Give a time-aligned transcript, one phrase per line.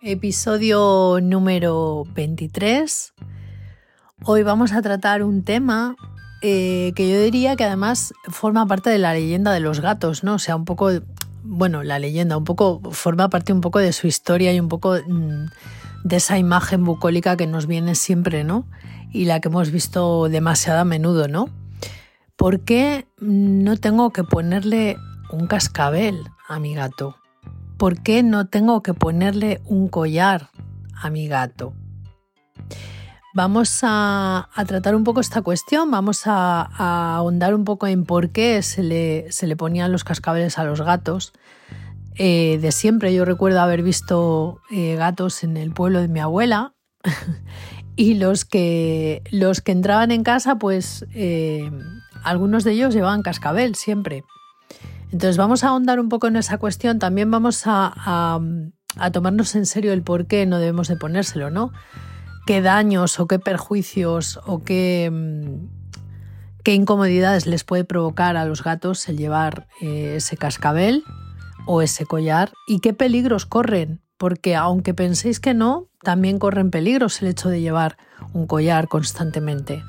[0.00, 3.14] Episodio número 23.
[4.22, 5.96] Hoy vamos a tratar un tema
[6.40, 10.34] eh, que yo diría que además forma parte de la leyenda de los gatos, ¿no?
[10.34, 10.90] O sea, un poco,
[11.42, 14.94] bueno, la leyenda, un poco, forma parte un poco de su historia y un poco
[15.04, 15.46] mm,
[16.04, 18.66] de esa imagen bucólica que nos viene siempre, ¿no?
[19.12, 21.48] Y la que hemos visto demasiado a menudo, ¿no?
[22.36, 24.96] ¿Por qué no tengo que ponerle
[25.32, 27.17] un cascabel a mi gato?
[27.78, 30.50] ¿Por qué no tengo que ponerle un collar
[30.94, 31.72] a mi gato?
[33.34, 36.62] Vamos a, tratar un poco esta cuestión, vamos a,
[37.16, 40.80] ahondar un poco en por qué se le, se le ponían los cascabeles a los
[40.80, 41.32] gatos.
[42.16, 46.74] Eh, de siempre yo recuerdo haber visto eh, gatos en el pueblo de mi abuela
[47.96, 51.70] y los que, los que entraban en casa, pues eh,
[52.24, 54.24] algunos de ellos llevaban cascabel siempre.
[55.10, 58.40] Entonces vamos a ahondar un poco en esa cuestión, también vamos a,
[59.12, 61.72] tomarnos en serio el por qué no debemos de ponérselo, ¿no?
[62.46, 68.62] ¿Qué daños o qué perjuicios o qué, mm, qué incomodidades les puede provocar a los
[68.62, 71.04] gatos el llevar eh, ese cascabel
[71.66, 74.02] o ese collar y qué peligros corren?
[74.18, 77.96] Porque aunque penséis que no, también corren peligros el hecho de llevar
[78.32, 79.82] un collar constantemente.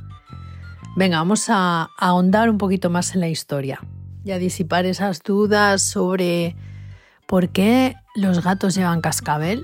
[0.95, 3.79] Venga, vamos a ahondar un poquito más en la historia
[4.23, 6.55] y a disipar esas dudas sobre
[7.27, 9.63] por qué los gatos llevan cascabel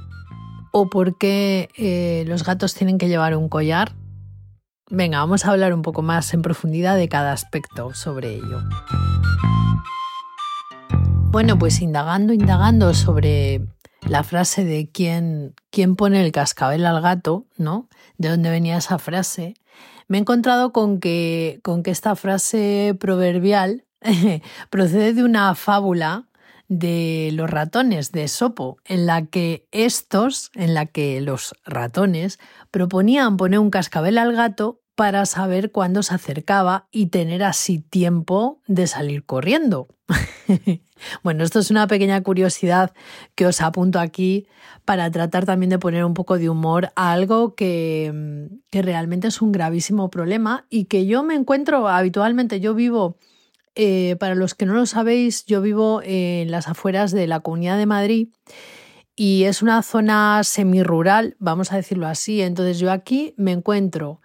[0.72, 3.94] o por qué eh, los gatos tienen que llevar un collar.
[4.90, 8.62] Venga, vamos a hablar un poco más en profundidad de cada aspecto sobre ello.
[11.32, 13.66] Bueno, pues indagando, indagando sobre
[14.08, 17.90] la frase de quién, quién pone el cascabel al gato, ¿no?
[18.18, 19.56] De dónde venía esa frase.
[20.08, 23.86] Me he encontrado con que, con que esta frase proverbial
[24.70, 26.28] procede de una fábula
[26.68, 32.40] de los ratones de Sopo, en la que estos, en la que los ratones
[32.72, 38.62] proponían poner un cascabel al gato para saber cuándo se acercaba y tener así tiempo
[38.66, 39.90] de salir corriendo.
[41.24, 42.94] bueno, esto es una pequeña curiosidad
[43.36, 44.48] que os apunto aquí
[44.86, 49.42] para tratar también de poner un poco de humor a algo que, que realmente es
[49.42, 53.18] un gravísimo problema y que yo me encuentro habitualmente, yo vivo
[53.76, 57.78] eh, para los que no lo sabéis, yo vivo en las afueras de la Comunidad
[57.78, 58.30] de Madrid
[59.16, 62.42] y es una zona semirural, vamos a decirlo así.
[62.42, 64.22] Entonces yo aquí me encuentro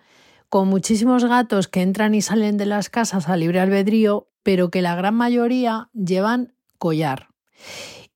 [0.48, 4.82] con muchísimos gatos que entran y salen de las casas a libre albedrío, pero que
[4.82, 7.28] la gran mayoría llevan collar.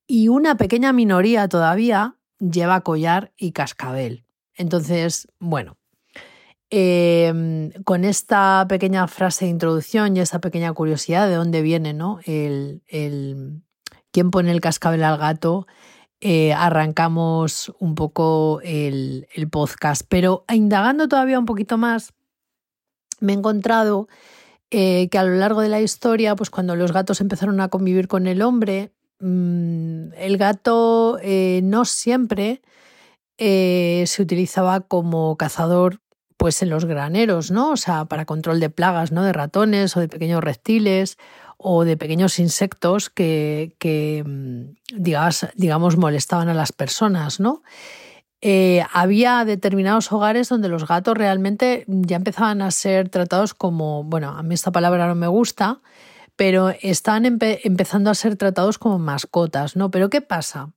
[0.07, 4.27] Y una pequeña minoría todavía lleva collar y cascabel.
[4.57, 5.77] Entonces, bueno,
[6.77, 12.19] Em, con esta pequeña frase de introducción y esta pequeña curiosidad de dónde viene, ¿no?
[12.25, 12.83] El,
[14.11, 15.69] quién pone el cascabel al gato,
[16.21, 20.03] eh, arrancamos un poco el, podcast.
[20.09, 22.13] Pero indagando todavía un poquito más,
[23.21, 24.09] me he encontrado
[24.73, 28.09] eh, que a lo largo de la historia, pues cuando los gatos empezaron a convivir
[28.09, 32.63] con el hombre, mm, el gato eh, no siempre
[33.37, 36.04] se utilizaba como cazador
[36.45, 37.71] pues en los graneros, ¿no?
[37.71, 39.25] O sea, para control de plagas, ¿no?
[39.25, 41.17] De ratones o de pequeños reptiles
[41.57, 43.73] o de pequeños insectos que,
[44.27, 47.63] mm, digamos, digamos, molestaban a las personas, ¿no?
[48.43, 54.37] Eh, había determinados hogares donde los gatos realmente ya empezaban a ser tratados como, bueno,
[54.37, 55.81] a mí esta palabra no me gusta,
[56.37, 59.91] pero están empezando a ser tratados como mascotas, ¿no?
[59.91, 60.75] Pero ¿qué pasa?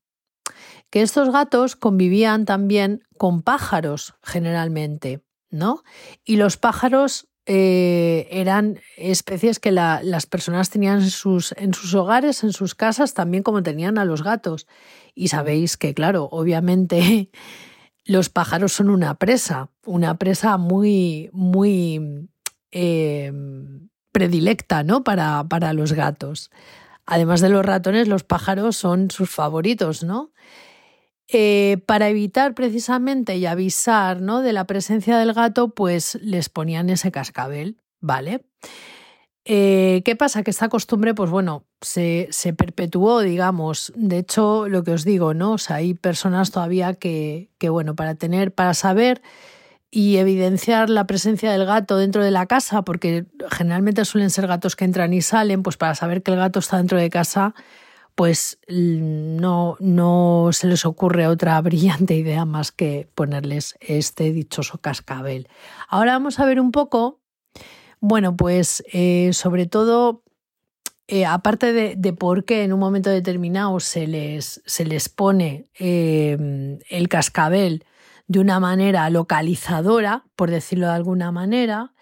[0.89, 5.26] Que estos gatos convivían también con pájaros generalmente.
[5.49, 5.83] ¿No?
[6.23, 12.43] Y los pájaros eh, eran especies que las personas tenían en sus, en sus hogares,
[12.43, 14.67] en sus casas, también como tenían a los gatos.
[15.15, 17.29] Y sabéis que, claro, obviamente
[18.05, 22.29] los pájaros son una presa, una presa muy, muy
[22.71, 23.31] eh,
[24.11, 25.05] predilecta, ¿no?
[25.05, 26.51] Para, para los gatos.
[27.05, 30.31] Además de los ratones, los pájaros son sus favoritos, ¿no?
[31.29, 34.41] Eh, para evitar precisamente y avisar ¿no?
[34.41, 38.45] de la presencia del gato, pues les ponían ese cascabel, ¿vale?
[39.43, 40.43] Eh, ¿Qué pasa?
[40.43, 43.93] Que esta costumbre, pues bueno, se, se, perpetuó, digamos.
[43.95, 45.55] De hecho, lo que os digo, ¿no?
[45.69, 49.21] Hay personas todavía que, que, bueno, para tener, para saber
[49.89, 54.75] y evidenciar la presencia del gato dentro de la casa, porque generalmente suelen ser gatos
[54.75, 57.53] que entran y salen, pues para saber que el gato está dentro de casa,
[58.17, 65.47] pues no, no se les ocurre otra brillante idea más que ponerles este dichoso cascabel.
[65.87, 67.21] Ahora vamos a ver un poco,
[67.99, 70.23] bueno, pues eh, sobre todo,
[71.07, 76.79] eh, aparte de, por qué en un momento determinado se les, se les pone eh,
[76.89, 77.85] el cascabel
[78.25, 81.93] de una manera localizadora, por decirlo de alguna manera,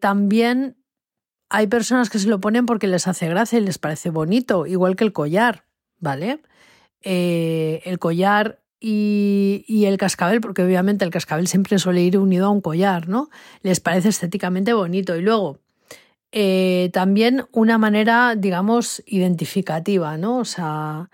[0.00, 0.83] también
[1.54, 4.96] hay personas que se lo ponen porque les hace gracia y les parece bonito, igual
[4.96, 5.64] que el collar,
[6.00, 6.40] ¿vale?
[7.02, 12.50] Eh, el collar y, el cascabel, porque obviamente el cascabel siempre suele ir unido a
[12.50, 13.30] un collar, ¿no?
[13.62, 15.14] Les parece estéticamente bonito.
[15.14, 15.60] Y luego,
[16.32, 20.38] eh, también una manera, digamos, identificativa, ¿no?
[20.38, 21.08] O sea,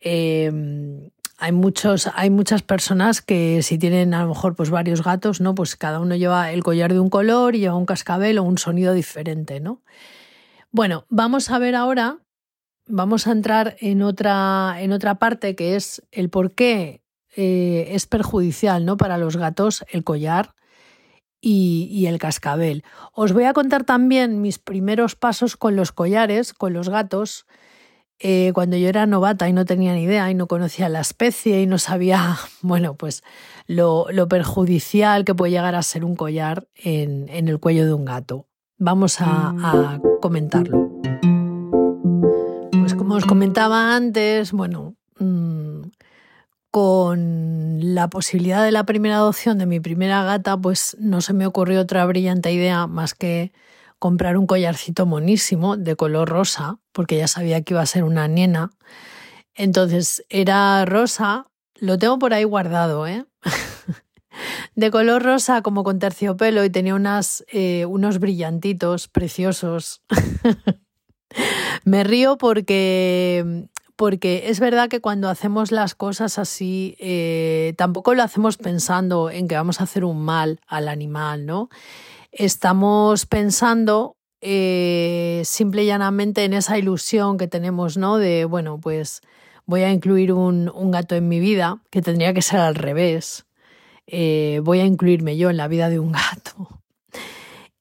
[0.00, 5.40] em, hay muchos, hay muchas personas que si tienen a lo mejor pues varios gatos,
[5.40, 5.54] ¿no?
[5.54, 8.58] Pues cada uno lleva el collar de un color y lleva un cascabel o un
[8.58, 9.82] sonido diferente, ¿no?
[10.70, 12.18] Bueno, vamos a ver ahora,
[12.86, 17.02] vamos a entrar en otra, en otra parte que es el por qué
[17.36, 18.96] eh, es perjudicial ¿no?
[18.96, 20.54] para los gatos el collar
[21.40, 22.84] y, y, el cascabel.
[23.12, 27.46] Os voy a contar también mis primeros pasos con los collares, con los gatos,
[28.26, 31.60] eh, cuando yo era novata y no tenía ni idea y no conocía la especie
[31.60, 33.22] y no sabía, bueno, pues
[33.66, 38.46] lo, perjudicial que puede llegar a ser un collar en, el cuello de un gato.
[38.78, 40.90] Vamos a, a comentarlo.
[42.72, 45.82] Pues como os comentaba antes, bueno, mm,
[46.70, 51.44] con la posibilidad de la primera adopción de mi primera gata, pues no se me
[51.44, 53.52] ocurrió otra brillante idea más que
[53.98, 58.28] comprar un collarcito monísimo de color rosa, porque ya sabía que iba a ser una
[58.28, 58.70] nena.
[59.54, 61.46] Entonces era rosa,
[61.76, 63.24] lo tengo por ahí guardado, ¿eh?
[64.74, 70.02] de color rosa como con terciopelo y tenía unas, eh, unos brillantitos preciosos.
[71.84, 78.22] Me río porque, porque es verdad que cuando hacemos las cosas así, eh, tampoco lo
[78.22, 81.68] hacemos pensando en que vamos a hacer un mal al animal, ¿no?
[82.34, 88.18] Estamos pensando eh, simple y llanamente en esa ilusión que tenemos, ¿no?
[88.18, 89.22] De, bueno, pues
[89.66, 93.46] voy a incluir un, gato en mi vida, que tendría que ser al revés.
[94.06, 96.68] Eh, voy a incluirme yo en la vida de un gato.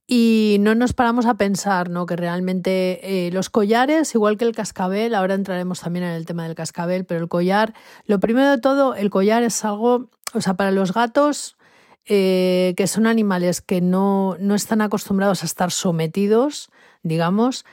[0.07, 2.05] Y no nos paramos a pensar ¿no?
[2.05, 6.43] que realmente eh, los collares, igual que el cascabel, ahora entraremos también en el tema
[6.43, 7.73] del cascabel, pero el collar,
[8.05, 11.57] lo primero de todo, el collar es algo, o sea, para los gatos
[12.05, 16.69] eh, que son animales que no, no, están acostumbrados a estar sometidos,
[17.01, 17.65] digamos,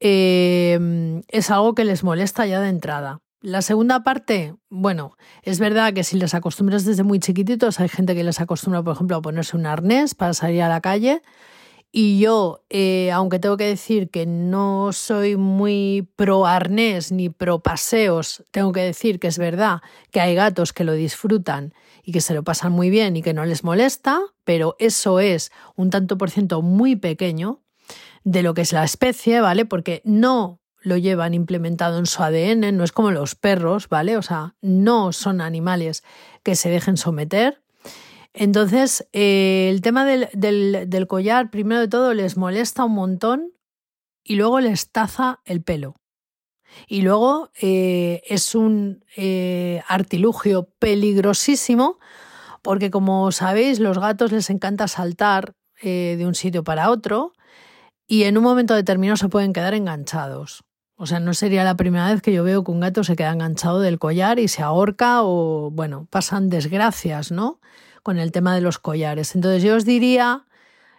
[0.00, 3.20] eh, es algo que les molesta ya de entrada.
[3.40, 8.16] La segunda parte, bueno, es verdad que si les acostumbras desde muy chiquititos, hay gente
[8.16, 11.22] que les acostumbra, por ejemplo, a ponerse un arnés para salir a la calle.
[11.90, 17.60] Y yo, eh, aunque tengo que decir que no soy muy pro arnés ni pro
[17.60, 19.80] paseos, tengo que decir que es verdad
[20.10, 23.32] que hay gatos que lo disfrutan y que se lo pasan muy bien y que
[23.32, 27.62] no les molesta, pero eso es un tanto por ciento muy pequeño
[28.22, 29.64] de lo que es la especie, ¿vale?
[29.64, 34.16] Porque no lo llevan implementado en su ADN, no es como los perros, ¿vale?
[34.16, 36.04] O sea, no son animales
[36.42, 37.62] que se dejen someter.
[38.40, 43.50] Entonces, eh, el tema del, del, collar, primero de todo, les molesta un montón
[44.22, 45.96] y luego les taza el pelo.
[46.86, 51.98] Y luego eh, es un eh, artilugio peligrosísimo
[52.62, 57.32] porque como sabéis los gatos les encanta saltar de un sitio para otro
[58.06, 60.64] y en un momento determinado se pueden quedar enganchados.
[60.94, 63.32] O sea, no sería la primera vez que yo veo que un gato se queda
[63.32, 67.60] enganchado del collar y se ahorca o, bueno, pasan desgracias, ¿no?
[68.08, 69.34] Con el tema de los collares.
[69.34, 70.46] Entonces yo os diría,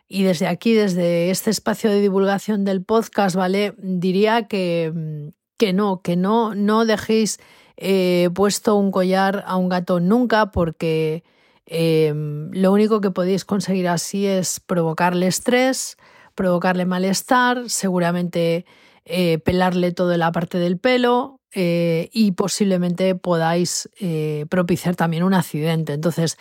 [0.07, 3.73] y desde aquí, desde este espacio de divulgación del podcast, ¿vale?
[3.79, 7.39] Diría que, que no, que no, no dejéis
[7.77, 11.23] eh, puesto un collar a un gato nunca porque
[11.65, 15.97] em, lo único que podéis conseguir así es provocarle estrés,
[16.35, 18.67] provocarle malestar, seguramente
[19.05, 23.89] eh, pelarle toda la parte del pelo eh, y posiblemente podáis
[24.47, 25.93] propiciar también un accidente.
[25.93, 26.37] Entonces,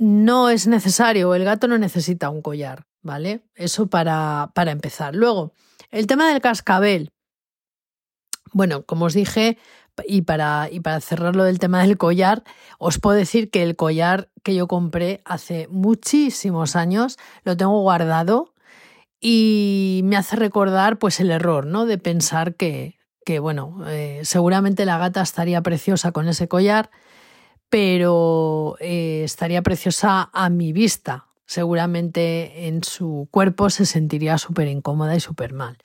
[0.00, 3.44] no es necesario, el gato no necesita un collar, ¿vale?
[3.54, 5.14] Eso para, para empezar.
[5.14, 5.52] Luego,
[5.90, 7.12] el tema del cascabel.
[8.52, 9.58] Bueno, como os dije,
[10.06, 12.44] y para, y para cerrar lo del tema del collar,
[12.78, 18.54] os puedo decir que el collar que yo compré hace muchísimos años lo tengo guardado
[19.20, 21.84] y me hace recordar pues el error, ¿no?
[21.84, 26.90] De pensar que, que bueno, eh, seguramente la gata estaría preciosa con ese collar,
[27.70, 31.28] pero eh, estaría preciosa a mi vista.
[31.46, 35.78] Seguramente en su cuerpo se sentiría súper incómoda y súper mal.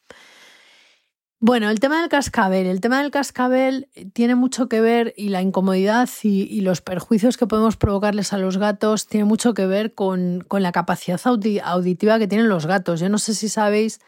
[1.39, 2.65] Bueno, el tema del cascabel.
[2.65, 7.45] El tema del cascabel tiene mucho que ver y la incomodidad y, los perjuicios que
[7.45, 12.49] podemos provocarles a los gatos tiene mucho que ver con, la capacidad auditiva que tienen
[12.49, 12.99] los gatos.
[12.99, 13.99] Yo no sé si sabéis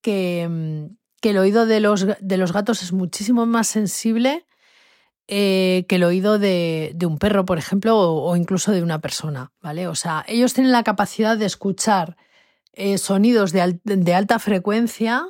[0.00, 0.88] que,
[1.22, 4.44] el oído de los, de los, gatos es muchísimo más sensible
[5.34, 9.88] eh, que el oído de, un perro, por ejemplo, o, incluso de una persona, ¿vale?
[9.88, 12.18] O sea, ellos tienen la capacidad de escuchar
[12.74, 15.24] eh, sonidos de, alta frecuencia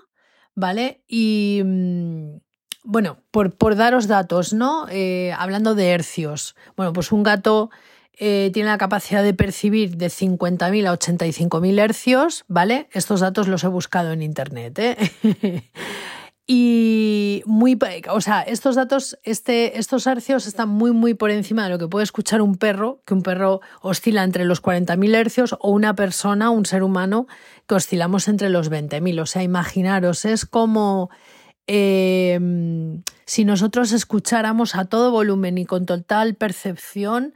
[0.56, 1.04] ¿vale?
[1.06, 2.38] Y mm,
[2.82, 4.88] bueno, por, daros datos, ¿no?
[4.90, 6.56] Eh, hablando de hercios.
[6.76, 7.70] Bueno, pues un gato
[8.18, 12.88] tiene la capacidad de percibir de 50.000 a 85.000 hercios, ¿vale?
[12.92, 14.80] Estos datos los he buscado en internet.
[16.54, 17.78] Y muy,
[18.10, 21.88] o sea, estos datos, este, estos hercios están muy, muy por encima de lo que
[21.88, 26.50] puede escuchar un perro, que un perro oscila entre los 40.000 hercios, o una persona,
[26.50, 27.26] un ser humano,
[27.66, 29.22] que oscilamos entre los 20.000.
[29.22, 31.08] O sea, imaginaros, es como
[31.66, 37.32] em, si nosotros escucháramos a todo volumen y con total percepción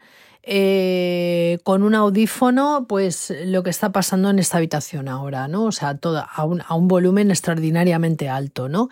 [0.48, 5.64] eh, con un audífono, pues lo que está pasando en esta habitación ahora, ¿no?
[5.64, 8.88] O sea, a, un, a un volumen extraordinariamente alto, ¿no?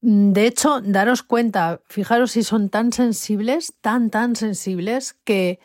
[0.00, 5.60] Mm, de hecho, daros cuenta, fijaros si son tan sensibles, tan, tan sensibles, que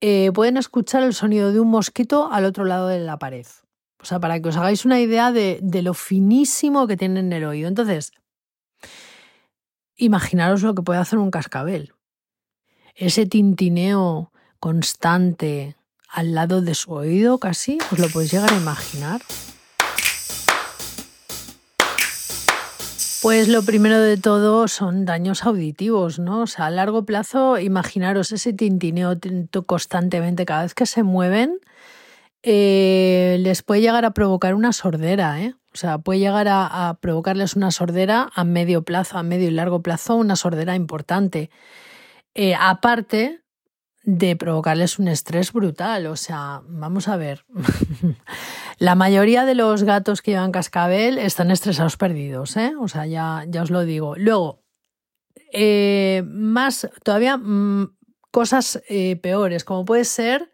[0.00, 3.46] eh, pueden escuchar el sonido de un mosquito al otro lado de la pared.
[4.00, 7.44] O sea, para que os hagáis una idea de, de lo finísimo que tienen el
[7.44, 7.66] oído.
[7.66, 8.12] Entonces,
[9.96, 11.94] imaginaros lo que puede hacer un cascabel.
[12.94, 15.76] Ese tintineo constante
[16.08, 19.20] al lado de su oído casi, os lo podéis llegar a imaginar.
[23.22, 26.42] Pues lo primero de todo son daños auditivos, ¿no?
[26.42, 29.18] O sea, a largo plazo, imaginaros ese tintineo
[29.66, 31.58] constantemente cada vez que se mueven,
[32.44, 35.54] eh, les puede llegar a provocar una sordera, ¿eh?
[35.74, 39.82] O sea, puede llegar a, provocarles una sordera a medio plazo, a medio y largo
[39.82, 41.50] plazo, una sordera importante.
[42.34, 43.40] Eh, aparte
[44.06, 46.06] de provocarles un estrés brutal.
[46.06, 47.44] O sea, vamos a ver.
[48.78, 52.72] la mayoría de los gatos que llevan cascabel están estresados perdidos, ¿eh?
[52.80, 54.14] O sea, ya, ya os lo digo.
[54.16, 54.62] Luego,
[55.52, 57.96] eh, más, todavía mm,
[58.30, 60.52] cosas eh, peores, como puede ser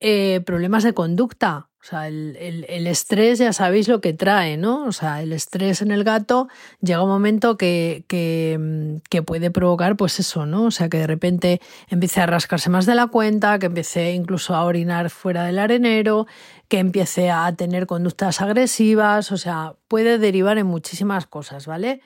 [0.00, 1.70] eh, problemas de conducta.
[1.82, 2.36] O sea, el,
[2.68, 4.84] el, estrés ya sabéis lo que trae, ¿no?
[4.84, 6.46] O sea, el estrés en el gato
[6.80, 10.66] llega un momento que, que, que, puede provocar, pues eso, ¿no?
[10.66, 14.54] O sea, que de repente empiece a rascarse más de la cuenta, que empiece incluso
[14.54, 16.28] a orinar fuera del arenero,
[16.68, 22.00] que empiece a tener conductas agresivas, o sea, puede derivar en muchísimas cosas, ¿vale?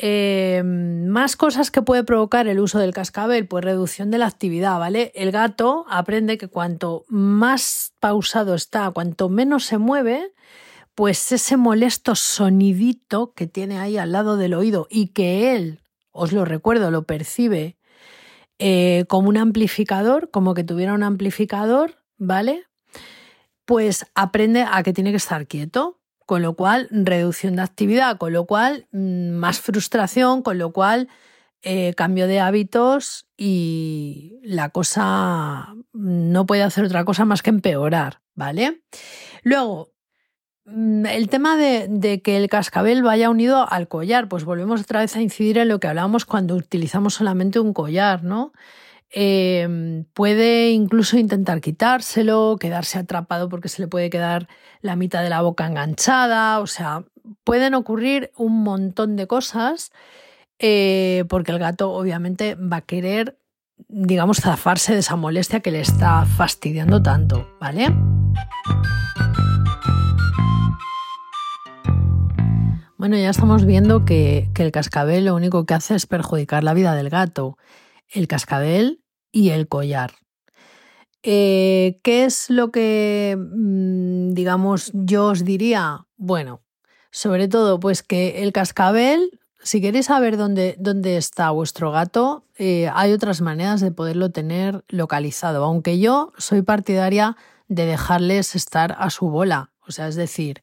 [0.00, 4.78] Eh, más cosas que puede provocar el uso del cascabel, pues reducción de la actividad,
[4.78, 5.10] ¿vale?
[5.16, 10.32] El gato aprende que cuanto más pausado está, cuanto menos se mueve,
[10.94, 15.80] pues ese molesto sonidito que tiene ahí al lado del oído y que él,
[16.12, 17.76] os lo recuerdo, lo percibe
[18.60, 22.66] eh, como un amplificador, como que tuviera un amplificador, ¿vale?
[23.64, 25.97] Pues aprende a que tiene que estar quieto
[26.28, 31.08] con lo cual reducción de actividad, con lo cual mm, más frustración, con lo cual
[31.62, 38.20] eh, cambio de hábitos y la cosa no puede hacer otra cosa más que empeorar,
[38.34, 38.82] ¿vale?
[39.42, 39.94] Luego,
[40.66, 45.16] mm, el tema de, que el cascabel vaya unido al collar, pues volvemos otra vez
[45.16, 48.52] a incidir en lo que hablábamos cuando utilizamos solamente un collar, ¿no?
[49.10, 54.48] Em, puede incluso intentar quitárselo, quedarse atrapado porque se le puede quedar
[54.82, 57.04] la mitad de la boca enganchada, o sea,
[57.42, 59.92] pueden ocurrir un montón de cosas
[60.58, 63.38] eh, porque el gato obviamente va a querer,
[63.88, 67.86] digamos, zafarse de esa molestia que le está fastidiando tanto, ¿vale?
[72.98, 76.94] Bueno, ya estamos viendo que el cascabel lo único que hace es perjudicar la vida
[76.94, 77.56] del gato
[78.10, 80.12] el cascabel y el collar.
[81.22, 86.06] Eh, ¿Qué es lo que, mm, digamos, yo os diría?
[86.16, 86.62] Bueno,
[87.10, 92.88] sobre todo, pues que el cascabel, si queréis saber dónde, dónde está vuestro gato, eh,
[92.94, 97.36] hay otras maneras de poderlo tener localizado, aunque yo soy partidaria
[97.66, 99.72] de dejarles estar a su bola.
[99.86, 100.62] O sea, es decir,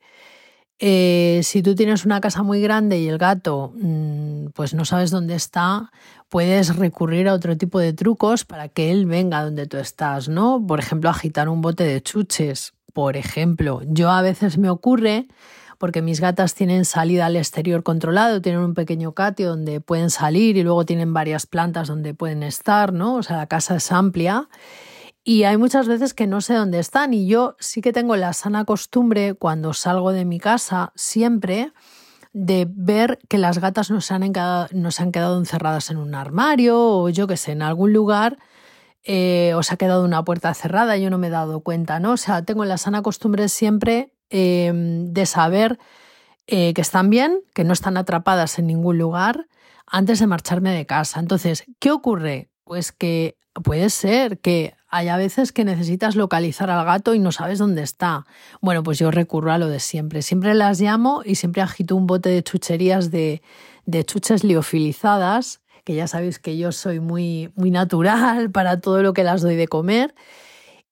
[0.80, 5.10] Eh, si tú tienes una casa muy grande y el gato mm, pues no sabes
[5.10, 5.92] dónde está,
[6.28, 10.62] puedes recurrir a otro tipo de trucos para que él venga donde tú estás, ¿no?
[10.66, 12.74] Por ejemplo, agitar un bote de chuches.
[12.94, 15.28] Por ejemplo, yo a veces me ocurre
[15.78, 20.58] porque mis gatas tienen salida al exterior controlado, tienen un pequeño catio donde pueden salir
[20.58, 23.16] y luego tienen varias plantas donde pueden estar, ¿no?
[23.16, 24.48] O sea, la casa es amplia.
[25.28, 28.32] Y hay muchas veces que no sé dónde están y yo sí que tengo la
[28.34, 31.74] sana costumbre cuando salgo de mi casa siempre
[32.32, 36.80] de ver que las gatas no se han quedado, han quedado encerradas en un armario
[36.80, 38.38] o yo qué sé, en algún lugar
[39.04, 42.12] eh, o se ha quedado una puerta cerrada, yo no me he dado cuenta, ¿no?
[42.12, 45.80] O sea, tengo la sana costumbre siempre em, de saber
[46.46, 49.48] eh, que están bien, que no están atrapadas en ningún lugar
[49.88, 51.20] antes de marcharme de casa.
[51.20, 52.52] Entonces, ¿qué ocurre?
[52.64, 57.60] Pues que puede ser que haya veces que necesitas localizar al gato y no sabes
[57.60, 58.26] dónde está.
[58.62, 60.22] Bueno, pues yo recurro a lo de siempre.
[60.22, 63.42] Siempre las llamo y siempre agito un bote de chucherías de,
[63.86, 69.14] de chuches liofilizadas, que ya sabéis que yo soy muy, muy natural para todo lo
[69.14, 70.16] que las doy de comer,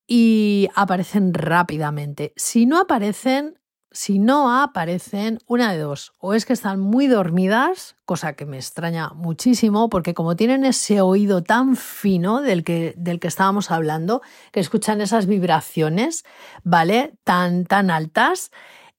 [0.06, 2.34] y aparecen rápidamente.
[2.36, 3.58] Si no aparecen,
[3.94, 8.56] si no aparecen, una de dos, o es que están muy dormidas, cosa que me
[8.56, 14.20] extraña muchísimo, porque como tienen ese oído tan fino del que, del que estábamos hablando,
[14.50, 16.24] que escuchan esas vibraciones,
[16.64, 17.14] ¿vale?
[17.22, 18.50] Tan, tan altas,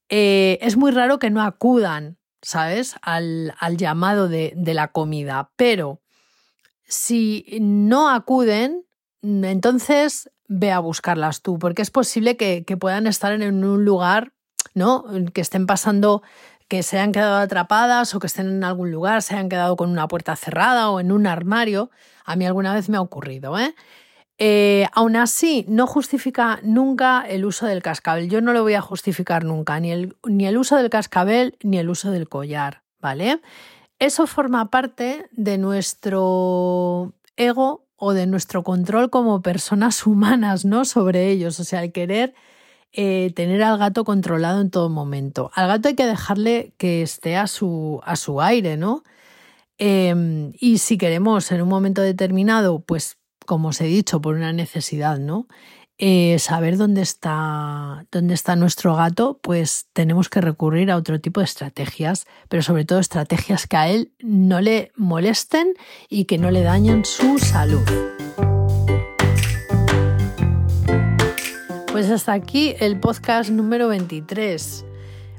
[0.08, 2.96] eh, es muy raro que no acudan, ¿sabes?
[3.02, 5.50] Al, al llamado de, de la comida.
[5.56, 6.00] Pero
[6.88, 8.86] si no acuden,
[9.20, 14.32] entonces ve a buscarlas tú, porque es posible que, que puedan estar en un lugar
[14.76, 15.04] ¿no?
[15.32, 16.22] Que estén pasando,
[16.68, 19.90] que se hayan quedado atrapadas o que estén en algún lugar, se hayan quedado con
[19.90, 21.90] una puerta cerrada o en un armario.
[22.24, 23.74] A mí alguna vez me ha ocurrido, ¿eh?
[24.38, 28.28] Eh, aún así, no justifica nunca el uso del cascabel.
[28.28, 31.78] Yo no lo voy a justificar nunca, ni el, ni el uso del cascabel ni
[31.78, 33.40] el uso del collar, ¿vale?
[33.98, 40.84] Eso forma parte de nuestro ego o de nuestro control como personas humanas, ¿no?
[40.84, 42.34] Sobre ellos, o sea, el querer
[42.96, 45.50] eh, tener al gato controlado en todo momento.
[45.54, 49.04] Al gato hay que dejarle que esté a su, a su aire, ¿no?
[49.78, 54.52] Em, y si queremos en un momento determinado, pues como os he dicho, por una
[54.52, 55.46] necesidad, ¿no?
[55.98, 61.40] Eh, saber dónde está, dónde está nuestro gato, pues tenemos que recurrir a otro tipo
[61.40, 65.74] de estrategias, pero sobre todo estrategias que a él no le molesten
[66.08, 68.15] y que no le dañen su salud.
[71.96, 74.84] Pues hasta aquí el podcast número 23.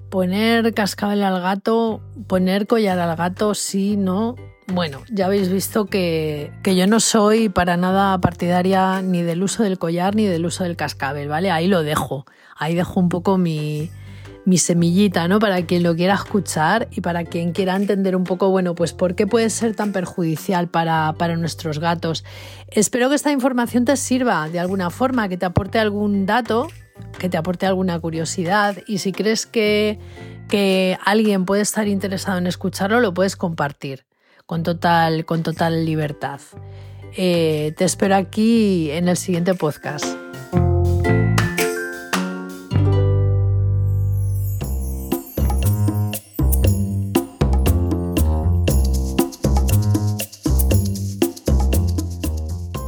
[0.10, 4.36] Poner cascabel al gato, poner collar al gato, sí, no.
[4.66, 9.62] Bueno, ya habéis visto que, que, yo no soy para nada partidaria ni del uso
[9.62, 11.52] del collar ni del uso del cascabel, ¿vale?
[11.52, 12.26] Ahí lo dejo.
[12.56, 13.92] Ahí dejo un poco mi,
[14.48, 15.40] mi semillita, ¿no?
[15.40, 19.14] Para quien lo quiera escuchar y para quien quiera entender un poco, bueno, pues por
[19.14, 22.24] qué puede ser tan perjudicial para, para nuestros gatos.
[22.70, 26.70] Espero que esta información te sirva de alguna forma, que te aporte algún dato,
[27.20, 30.00] que te aporte alguna curiosidad y si crees que,
[30.48, 34.06] que alguien puede estar interesado en escucharlo, lo puedes compartir
[34.46, 36.40] con total, con total libertad.
[37.18, 40.27] Eh, te espero aquí en el siguiente podcast.